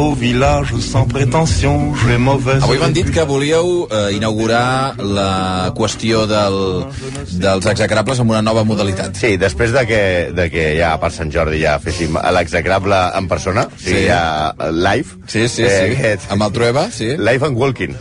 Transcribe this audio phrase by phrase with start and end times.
[0.00, 2.62] beau village sans prétention, j'ai mauvaise...
[2.64, 6.56] Avui m'han dit que volíeu eh, inaugurar la qüestió del,
[7.42, 9.12] dels execrables amb una nova modalitat.
[9.20, 10.00] Sí, després de que,
[10.36, 14.06] de que ja per Sant Jordi ja féssim l'execrable en persona, o sigui, Sí.
[14.08, 15.18] ja live.
[15.28, 15.90] Sí, sí, sí.
[15.90, 17.10] aquest- Amb el Trueba, sí.
[17.20, 17.92] Live and walking.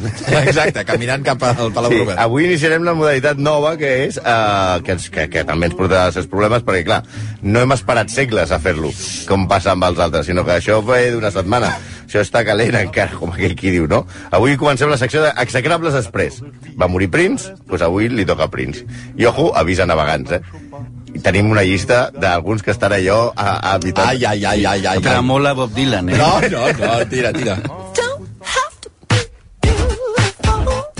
[0.45, 2.19] Exacte, caminant cap al Palau Sí, Robert.
[2.23, 6.07] avui iniciarem la modalitat nova que és uh, que, ens- que, que també ens portarà
[6.07, 7.03] els seus problemes perquè clar,
[7.43, 8.93] no hem esperat segles a fer-lo
[9.27, 11.73] com passa amb els altres, sinó que això ve d'una setmana
[12.05, 14.05] això està calent encara, com aquell qui diu, no?
[14.35, 16.41] Avui comencem la secció d'execrables express.
[16.79, 18.85] Va morir Prince, doncs avui li toca a Prince.
[19.17, 20.41] I ojo, avisa navegants, eh?
[21.09, 24.11] I tenim una llista d'alguns que estan allò a, a evitar...
[24.11, 25.01] Ai, ai, ai, ai, ai.
[25.01, 26.17] Però mola Bob Dylan, eh?
[26.19, 27.57] No, no, no, tira, tira.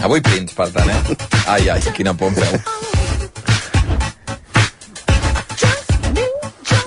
[0.02, 1.20] Avui Prince, per tant, eh?
[1.46, 2.99] Ai, ai, quina por em feu.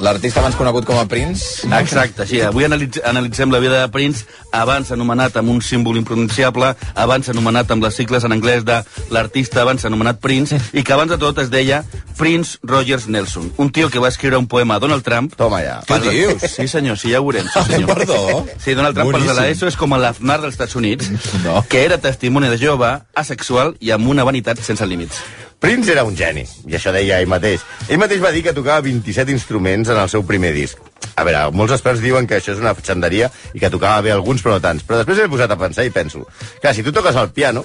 [0.03, 1.63] L'artista abans conegut com a Prince...
[1.79, 2.41] Exacte, sí.
[2.43, 7.71] Avui analitz analitzem la vida de Prince, abans anomenat amb un símbol impronunciable, abans anomenat
[7.71, 8.81] amb les sigles en anglès de
[9.15, 11.85] l'artista abans anomenat Prince, i que abans de tot es deia
[12.19, 15.37] Prince Rogers Nelson, un tio que va escriure un poema a Donald Trump.
[15.39, 15.79] Toma ja.
[15.87, 16.49] Què dius?
[16.51, 17.47] Sí, senyor, sí, ja ho veurem.
[17.55, 17.95] Sí, senyor.
[17.95, 18.19] Perdó?
[18.59, 19.45] Sí, Donald Trump, per de Boníssim.
[19.53, 21.13] l'ESO, és com l'Aznar dels Estats Units,
[21.47, 21.63] No.
[21.71, 25.23] que era testimoni de jove, asexual i amb una vanitat sense límits.
[25.63, 27.63] Prince era un geni, i això deia ell mateix.
[27.89, 30.81] Ell mateix va dir que tocava 27 instruments en el seu primer disc.
[31.15, 34.43] A veure, molts experts diuen que això és una xanderia i que tocava bé alguns,
[34.43, 34.83] però no tants.
[34.89, 36.25] Però després m'he posat a pensar i penso,
[36.61, 37.63] clar, si tu toques el piano,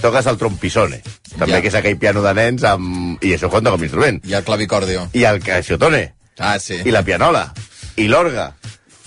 [0.00, 1.02] toques el trompisone,
[1.36, 1.60] també Ja.
[1.60, 3.22] que és aquell piano de nens, amb...
[3.22, 4.20] i això compta com a instrument.
[4.24, 5.08] I el clavicordio.
[5.12, 6.80] I el caixotone, Ah, sí.
[6.84, 7.52] i la pianola,
[7.96, 8.54] i l'orga,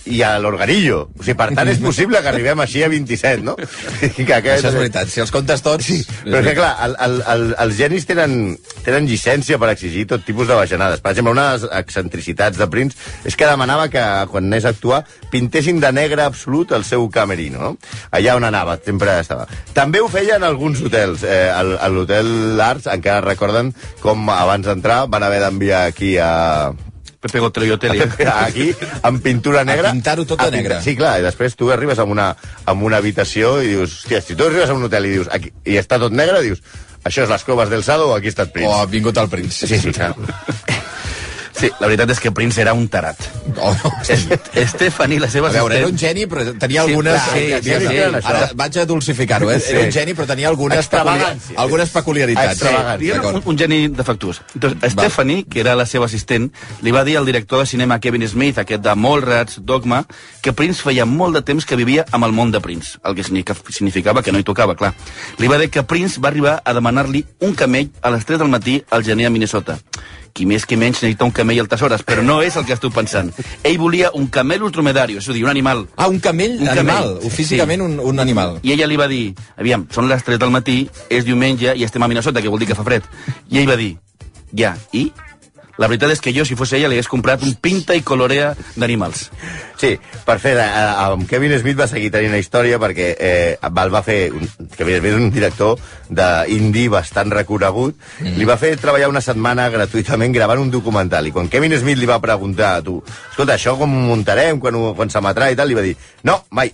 [0.10, 1.00] i a l'organillo.
[1.18, 3.56] O sigui, per tant, és possible que arribem així a 27, no?
[4.20, 4.62] I que aquest...
[4.62, 5.88] Això és veritat, si els comptes tots...
[5.88, 10.26] Sí, Però que, clar, el, el, el, els genis tenen, tenen llicència per exigir tot
[10.28, 11.04] tipus de bajanades.
[11.04, 12.98] Per exemple, una de les excentricitats de Prince
[13.28, 17.62] és que demanava que, quan anés a actuar, pintessin de negre absolut el seu camerino,
[17.62, 17.74] no?
[18.16, 19.48] Allà on anava, sempre estava.
[19.78, 21.24] També ho feien alguns hotels.
[21.28, 26.72] Eh, a l'hotel Arts, encara recorden com abans d'entrar van haver d'enviar aquí a,
[27.20, 28.02] Pepe Gotero i Hotel.
[28.48, 28.68] aquí,
[29.04, 29.92] amb pintura negra.
[29.92, 30.82] pintar-ho tot de A pintar- negre.
[30.86, 32.36] Sí, clar, i després tu arribes a una,
[32.66, 35.52] a una habitació i dius, hòstia, si tu arribes a un hotel i dius, aquí,
[35.66, 36.62] i està tot negre, dius,
[37.04, 38.76] això és les coves del Sado o aquí està el O Prince.
[38.82, 39.68] ha vingut el Prince.
[39.68, 40.14] Sí, sí, clar.
[41.58, 43.18] Sí, la veritat és que Prince era un tarat.
[43.58, 43.92] Oh, no.
[44.68, 45.94] Stephanie, la seva A veure, era assistent...
[45.94, 47.14] un geni, però tenia Sí, algunes...
[47.14, 48.28] clar, sí, eh, sí, sí.
[48.30, 49.58] Ara vaig a dulcificar-ho, eh?
[49.70, 52.60] Era un geni, però tenia algunes, peculi- algunes peculiaritats.
[52.62, 53.36] D'acord.
[53.40, 54.42] un, un geni defectuós.
[54.54, 56.52] Entonces, Stephanie, que era la seva assistent,
[56.86, 60.04] li va dir al director de cinema Kevin Smith, aquest de Mallrats, Dogma,
[60.42, 63.24] que Prince feia molt de temps que vivia amb el món de Prince, el que
[63.24, 64.94] significa- significava que no hi tocava, clar.
[65.40, 68.50] Li va dir que Prince va arribar a demanar-li un camell a les 3 del
[68.54, 69.80] matí al gener a Minnesota.
[70.38, 72.94] Qui més qui menys necessita un camell al Tesores, però no és el que estic
[72.94, 73.32] pensant.
[73.66, 77.16] Ell volia un camell ultramedario, és a dir, un animal Ah, un camell Un animal,
[77.18, 77.32] camell.
[77.34, 78.60] físicament un, un animal.
[78.62, 82.04] i ella li va dir, aviam, són les 3 del matí, és diumenge i estem
[82.04, 83.02] a Minnesota, que vol dir que fa fred.
[83.50, 83.96] I ell va dir,
[84.54, 85.12] ja, i?
[85.78, 88.54] La veritat és que jo, si fos ella, li hagués comprat un pinta i colorea
[88.76, 89.28] d'animals.
[89.78, 89.92] Sí,
[90.26, 90.64] per fer, eh,
[91.04, 94.98] amb Kevin Smith va seguir tenint una història perquè eh, el va fer, un, Kevin
[95.00, 95.78] Smith és un director
[96.10, 98.38] d'indie bastant reconegut, mm.
[98.40, 102.10] li va fer treballar una setmana gratuïtament gravant un documental, i quan Kevin Smith li
[102.10, 102.98] va preguntar a tu,
[103.30, 105.94] escolta, això com ho muntarem, quan, ho- quan s'emetrà i tal, li va dir,
[106.26, 106.74] no, mai,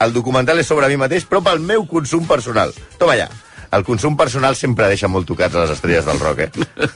[0.00, 2.72] el documental és sobre mi mateix, però pel meu consum personal.
[2.98, 3.28] Toma allà.
[3.70, 6.50] El consum personal sempre deixa molt tocats a les estrelles del rock, eh?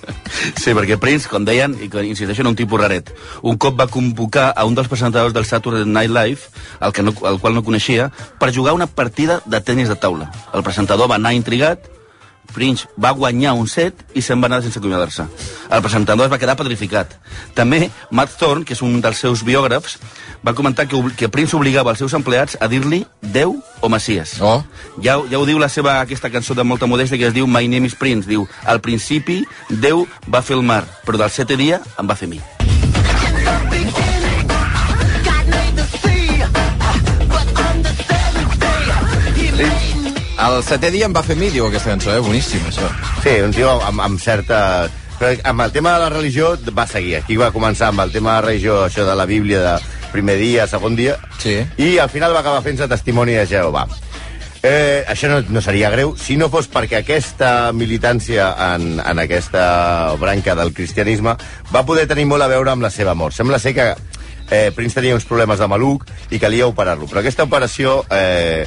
[0.63, 3.13] Sí, perquè Prince, com deien, i que insisteixo, era un tipus raret.
[3.47, 6.49] Un cop va convocar a un dels presentadors del Saturday Night Live,
[6.81, 8.09] el, que no, el qual no coneixia,
[8.41, 10.31] per jugar una partida de tennis de taula.
[10.55, 11.85] El presentador va anar intrigat,
[12.53, 15.27] Prince va guanyar un set i se'n va anar sense acomiadar-se.
[15.73, 17.17] El presentador es va quedar petrificat.
[17.57, 19.99] També Matt Thorne, que és un dels seus biògrafs,
[20.45, 24.39] va comentar que, que Prince obligava els seus empleats a dir-li Déu o Messies.
[24.41, 24.61] Oh.
[25.03, 27.69] Ja, ja ho diu la seva, aquesta cançó de molta modèstia que es diu My
[27.69, 28.29] Name is Prince.
[28.29, 32.31] Diu, al principi Déu va fer el mar, però del setè dia em va fer
[32.31, 32.43] mi.
[40.43, 42.23] El setè dia em va fer mi, diu aquesta cançó, eh?
[42.25, 42.89] Boníssim, això.
[43.23, 44.89] Sí, un tio amb, amb certa...
[45.21, 47.15] Però amb el tema de la religió va seguir.
[47.21, 50.35] Aquí va començar amb el tema de la religió, això de la Bíblia, de primer
[50.41, 51.61] dia, segon dia, Sí.
[51.79, 53.87] i al final va acabar fent-se testimoni de Jehovà.
[54.63, 60.15] Eh, això no, no seria greu si no fos perquè aquesta militància en, en aquesta
[60.21, 61.35] branca del cristianisme
[61.75, 63.35] va poder tenir molt a veure amb la seva mort.
[63.35, 63.89] Sembla ser que
[64.53, 68.67] eh, Prince tenia uns problemes de maluc i calia operar-lo, però aquesta operació eh,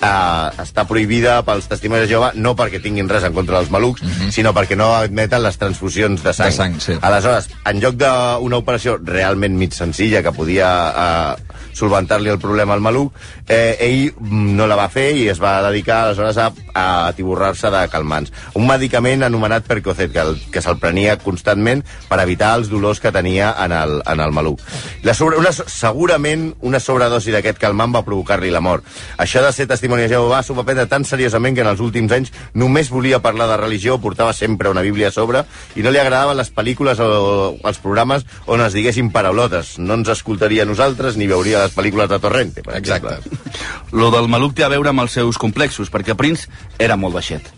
[0.00, 4.02] eh, està prohibida pels testimonis de Jehovà no perquè tinguin res en contra dels malucs,
[4.02, 4.30] mm -hmm.
[4.30, 6.50] sinó perquè no admeten les transfusions de sang.
[6.50, 6.98] De sang, sí.
[7.00, 11.45] Aleshores, en lloc d'una operació realment mig senzilla que podia eh,
[11.76, 13.14] solventar-li el problema al maluc,
[13.46, 17.70] eh, ell mm, no la va fer i es va dedicar aleshores a, a atiborrar-se
[17.72, 18.32] de calmants.
[18.56, 23.12] Un medicament anomenat Percocet, que, el, que se'l prenia constantment per evitar els dolors que
[23.12, 24.62] tenia en el, en el maluc.
[25.04, 28.86] La sobre, una, segurament una sobredosi d'aquest calmant va provocar-li la mort.
[29.22, 32.12] Això de ser testimoni de Jehovà s'ho va prendre tan seriosament que en els últims
[32.16, 35.44] anys només volia parlar de religió, portava sempre una bíblia a sobre
[35.76, 37.10] i no li agradaven les pel·lícules o
[37.66, 39.76] els programes on es diguessin paraulotes.
[39.78, 43.18] No ens escoltaria a nosaltres ni veuria les pel·lícules de Torrente, per Exacte.
[43.18, 43.64] exemple.
[43.92, 46.48] Lo del maluc té a veure amb els seus complexos, perquè Prince
[46.78, 47.52] era molt baixet.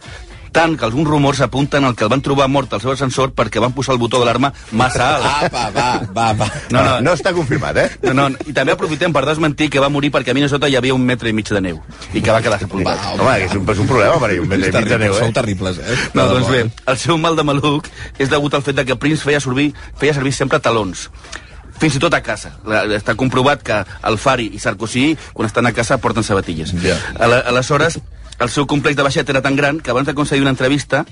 [0.52, 3.60] Tant que alguns rumors apunten al que el van trobar mort al seu ascensor perquè
[3.60, 5.26] van posar el botó d'alarma massa alt.
[5.48, 6.48] Apa, va, va, va.
[6.72, 7.86] No, no, no està confirmat, eh?
[8.06, 10.96] No, no, i també aprofitem per desmentir que va morir perquè a Minnesota hi havia
[10.96, 11.82] un metre i mig de neu
[12.14, 12.96] i que va quedar sepultat.
[12.96, 15.00] Va, Home, que és un, és un problema per ell, un metre i mig de
[15.04, 15.34] neu, sou eh?
[15.36, 15.98] terribles, eh?
[16.16, 19.28] No, doncs bé, el seu mal de maluc és degut al fet de que Prince
[19.28, 21.10] feia servir, feia servir sempre talons
[21.78, 22.56] fins i tot a casa.
[22.66, 26.72] La- Està comprovat que el Fari i Sarkozy, quan estan a casa, porten sabatilles.
[26.82, 26.96] Ja.
[27.18, 27.98] Ala- Aleshores,
[28.38, 31.04] el seu complex de baixet era tan gran que abans de concedir una entrevista,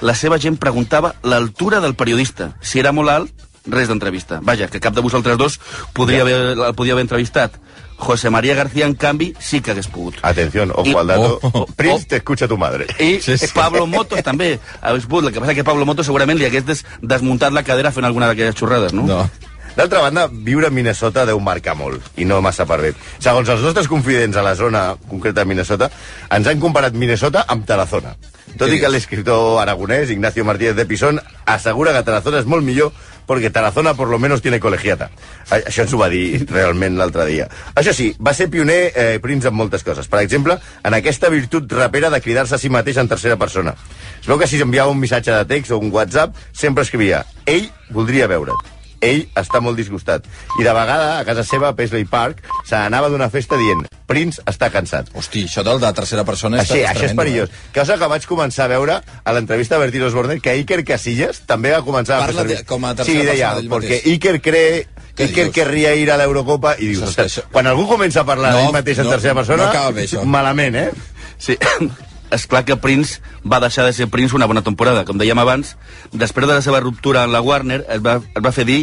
[0.00, 2.54] la seva gent preguntava l'altura del periodista.
[2.60, 3.30] Si era molt alt,
[3.66, 4.38] res d'entrevista.
[4.42, 5.60] Vaja, que cap de vosaltres dos
[5.92, 7.52] podria haver, el podia haver entrevistat.
[8.00, 10.14] José María García, en canvi, sí que hagués pogut.
[10.22, 11.38] Atención, ojo I- al dato.
[11.42, 12.08] Oh, oh, Prince, oh.
[12.08, 12.86] te escucha tu madre.
[12.98, 13.46] I Sí, sí.
[13.52, 15.26] Pablo Motos també hagués pogut.
[15.26, 18.26] El que passa que Pablo Motos segurament li hagués des desmuntat la cadera fent alguna
[18.26, 19.02] d'aquelles xorrades, no?
[19.04, 19.28] No.
[19.76, 22.90] D'altra banda, viure a Minnesota deu marcar molt, i no massa per bé.
[23.18, 25.90] Segons els nostres confidents a la zona concreta de Minnesota,
[26.30, 28.16] ens han comparat Minnesota amb Tarazona.
[28.58, 32.90] Tot i que l'escriptor aragonès, Ignacio Martínez de Pisón, assegura que Tarazona és molt millor
[33.30, 35.06] perquè Tarazona por lo menos tiene colegiata.
[35.54, 37.46] Això ens ho va dir realment l'altre dia.
[37.78, 40.10] Això sí, va ser pioner eh, Prince en moltes coses.
[40.10, 43.76] Per exemple, en aquesta virtut rapera de cridar-se a si mateix en tercera persona.
[44.18, 47.70] Es veu que si s'enviava un missatge de text o un WhatsApp, sempre escrivia ell
[47.94, 48.79] voldria veure't.
[49.00, 50.24] Ell està molt disgustat.
[50.60, 54.42] I de vegada, a casa seva, a Paisley Park, se n'anava d'una festa dient Prince
[54.44, 55.08] està cansat.
[55.14, 57.48] Hosti, això del de tercera persona és, Així, això és tremendo, perillós.
[57.50, 57.70] eh?
[57.78, 61.70] Cosa que vaig començar a veure a l'entrevista de Bertino Osborne, que Iker Casillas també
[61.72, 64.00] va començar a Parla fer de- com a Sí, tercera deia, persona d'ell perquè.
[64.16, 64.86] Iker cree...
[65.16, 65.54] Què Iker dius?
[65.54, 68.72] querria ir a l'Eurocopa i dius, ostres, això- quan algú comença a parlar No, d'ell
[68.72, 70.22] mateix en no, tercera persona, no bé, això.
[70.24, 70.90] malament, eh?
[71.38, 71.56] Sí,
[72.30, 75.04] és clar que Prince va deixar de ser Prince una bona temporada.
[75.08, 75.76] Com dèiem abans,
[76.12, 78.80] després de la seva ruptura amb la Warner, es va, es va fer dir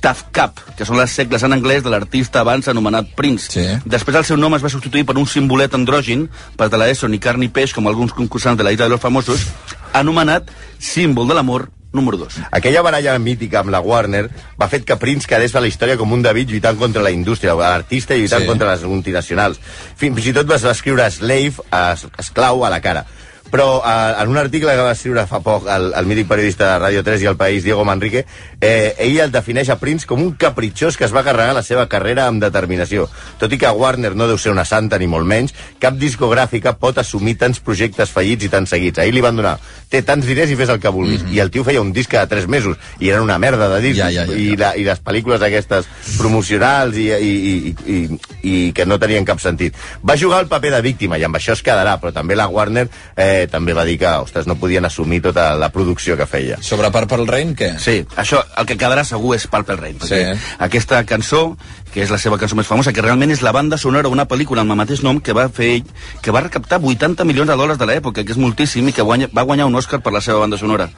[0.00, 3.50] Tough Cap, que són les segles en anglès de l'artista abans anomenat Prince.
[3.52, 3.66] Sí.
[3.84, 6.24] Després el seu nom es va substituir per un simbolet andrògin
[6.56, 8.96] per de la ESO ni carn ni peix, com alguns concursants de la Isla de
[8.96, 9.44] los Famosos,
[9.92, 12.40] anomenat símbol de l'amor número 2.
[12.52, 14.28] Aquella baralla mítica amb la Warner
[14.60, 17.54] va fet que Prince quedés a la història com un David lluitant contra la indústria,
[17.54, 18.46] l'artista lluitant Sí.
[18.46, 19.58] contra les multinacionals.
[19.96, 23.06] Fins, fins i tot va escriure Slave, es, esclau, a la cara.
[23.50, 26.78] Però eh, en un article que va escriure fa poc el, el mític periodista de
[26.78, 28.24] Radio 3 i El País, Diego Manrique,
[28.60, 31.88] eh, ell el defineix a Prince com un capritxós que es va carregar la seva
[31.90, 33.08] carrera amb determinació.
[33.40, 37.00] Tot i que Warner no deu ser una santa ni molt menys, cap discogràfica pot
[37.02, 39.02] assumir tants projectes fallits i tan seguits.
[39.02, 39.56] Ahir li van donar,
[39.90, 41.22] té tants diners i fes el que vulguis.
[41.22, 41.34] Mm -hmm.
[41.34, 43.98] I el tio feia un disc cada 3 mesos i eren una merda de discs.
[43.98, 44.56] Ja, ja, ja, I, ja.
[44.58, 45.86] la, I les pel·lícules aquestes
[46.18, 49.74] promocionals i, i, i, i, i que no tenien cap sentit.
[50.06, 52.88] Va jugar el paper de víctima i amb això es quedarà, però també la Warner
[53.16, 56.58] eh, també va dir que, ostres, no podien assumir tota la producció que feia.
[56.62, 57.72] Sobre Purple Rain, què?
[57.78, 59.98] Sí, això, el que quedarà segur és Purple Rain.
[60.00, 60.54] perquè Sí.
[60.58, 61.56] Aquesta cançó,
[61.92, 64.62] que és la seva cançó més famosa, que realment és la banda sonora d'una pel·lícula
[64.62, 65.84] amb el mateix nom que va fer ell,
[66.22, 69.28] que va recaptar 80 milions de dòlars de l'època, que és moltíssim, i que guanya,
[69.34, 70.88] va guanyar un Oscar per la seva banda sonora.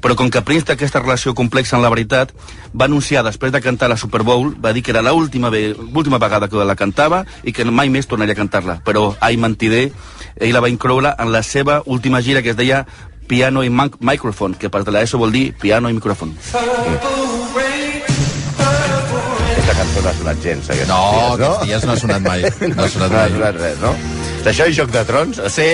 [0.00, 2.30] Però com que Prince té aquesta relació complexa amb la veritat,
[2.72, 6.18] va anunciar, després de cantar la Super Bowl, va dir que era l'última ve- l'última
[6.18, 8.80] vegada que la cantava i que mai més tornaria a cantar-la.
[8.84, 9.90] Però, ai, mentider,
[10.36, 12.86] ell la va incloure en la seva última gira, que es deia
[13.28, 16.30] Piano i Mic- Microphone, que per de l'ESO vol dir piano i micròfon.
[16.54, 17.27] Aquesta
[20.04, 21.50] no ha sonat gens, aquests No, dies, no?
[21.52, 22.42] aquests dies no ha sonat mai.
[22.74, 23.92] No ha sonat no ha sonat res, no?
[24.44, 25.40] D'això i Joc de Trons?
[25.52, 25.66] Sí,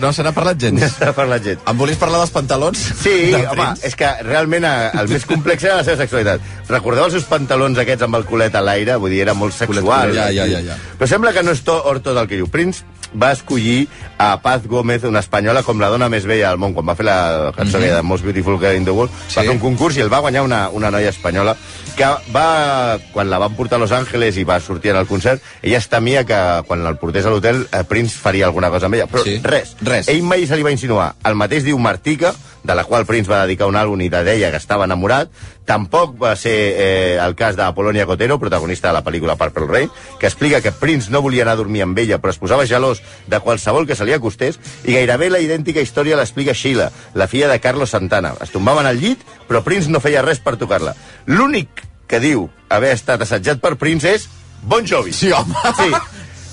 [0.00, 0.84] no se n'ha parlat gens.
[0.98, 1.60] S'ha parlat gent.
[1.68, 2.78] Em volies parlar dels pantalons?
[3.02, 3.86] Sí, Del home, Prince?
[3.90, 6.40] és que realment eh, el més complex era la seva sexualitat.
[6.70, 8.96] Recordeu els seus pantalons aquests amb el culet a l'aire?
[9.02, 10.14] Vull dir, era molt sexual.
[10.16, 10.78] Ja, ja, ja, ja.
[11.00, 12.48] Però sembla que no és to, orto del que diu.
[12.52, 12.86] Prince
[13.20, 13.88] va escollir
[14.18, 17.04] a Paz Gómez, una espanyola, com la dona més bella del món, quan va fer
[17.06, 17.96] la cançó mm -hmm.
[17.96, 19.36] de Most Beautiful Girl in the World, Sí.
[19.36, 21.56] va fer un concurs i el va guanyar una, una noia espanyola
[21.96, 22.04] que
[22.34, 25.78] va, quan la van portar a Los Angeles i va sortir en el concert, ella
[25.78, 29.06] es temia que quan el portés a l'hotel eh, Prince faria alguna cosa amb ella.
[29.06, 29.40] Però Sí.
[29.42, 29.76] res.
[29.80, 30.08] Res.
[30.08, 31.14] Ell mai se li va insinuar.
[31.24, 34.50] El mateix diu Martica, de la qual Prince va dedicar un àlbum i de deia
[34.52, 35.30] que estava enamorat.
[35.66, 39.90] Tampoc va ser eh, el cas de Polonia Cotero, protagonista de la pel·lícula Purple Rain,
[40.20, 43.02] que explica que Prince no volia anar a dormir amb ella, però es posava gelós
[43.26, 47.48] de qualsevol que se li acostés, i gairebé la idèntica història l'explica Sheila, la filla
[47.48, 48.34] de Carlos Santana.
[48.40, 50.94] Es tombaven al llit, però Prince no feia res per tocar-la.
[51.26, 54.28] L'únic que diu haver estat assetjat per Prince és
[54.62, 55.12] Bon Jovi.
[55.12, 55.54] Sí, home.
[55.78, 55.90] Sí.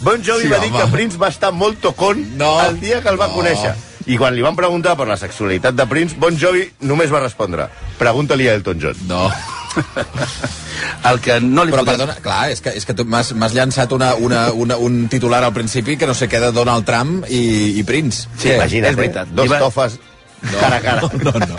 [0.01, 0.79] Bon Jovi Sí, va dir home.
[0.85, 2.61] que Prince va estar molt tocón No.
[2.65, 3.35] el dia que el va No.
[3.35, 3.75] conèixer.
[4.09, 7.67] I quan li van preguntar per la sexualitat de Prince, Bon Jovi només va respondre
[7.99, 8.95] pregunta-li a Elton John.
[9.09, 9.27] No.
[11.09, 13.91] El que no li Però podem- perdona, clar, és que, és que tu m'has llançat
[13.95, 17.41] una, una, una, un titular al principi que no sé què de Donald Trump i,
[17.79, 18.27] i Prince.
[18.37, 18.55] Sí, Què?
[18.57, 19.27] Imagina't, és veritat.
[19.31, 19.35] Eh?
[19.35, 19.99] Dos va- tofes
[20.41, 21.01] cara a cara.
[21.19, 21.58] No, no, no.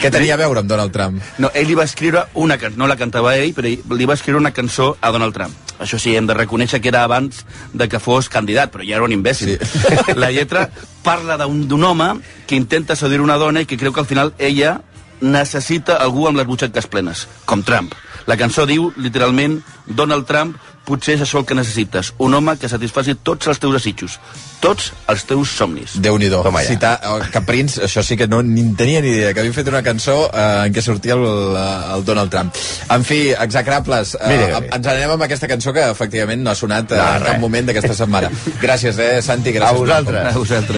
[0.00, 1.20] Què tenia a veure amb Donald Trump?
[1.38, 4.40] No, ell li va escriure una cançó, no la cantava ell, però li va escriure
[4.40, 5.54] una cançó a Donald Trump.
[5.82, 9.04] Això sí, hem de reconèixer que era abans de que fos candidat, però ja era
[9.04, 9.56] un imbècil.
[9.60, 10.14] Sí.
[10.22, 10.68] La lletra
[11.04, 12.10] parla d'un d'un home
[12.46, 14.80] que intenta seduir una dona i que creu que al final ella
[15.20, 17.94] necessita algú amb les butxaques plenes, com Trump.
[18.26, 22.12] La cançó diu, literalment, Donald Trump, potser és això el que necessites.
[22.22, 24.18] Un home que satisfaci tots els teus desitjos,
[24.62, 25.96] tots els teus somnis.
[26.02, 26.42] Déu-n'hi-do.
[26.46, 26.74] Toma ja.
[26.74, 26.94] Citar
[27.32, 29.82] que Prince, això sí que no ni en tenia ni idea, que havia fet una
[29.86, 31.26] cançó eh, en què sortia el,
[31.96, 32.56] el Donald Trump.
[32.92, 36.92] En fi, execrables, eh, Mira ens anem amb aquesta cançó que efectivament no ha sonat
[36.92, 38.30] eh, No, en cap moment d'aquesta setmana.
[38.62, 39.54] Gràcies, eh, Santi.
[39.56, 40.30] Gràcies A vosaltres.
[40.30, 40.74] A vosaltres.